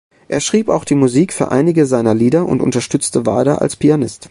[0.27, 4.19] Er schrieb auch die Musik für einige seiner Lieder und unterstützte Wader als Pianist.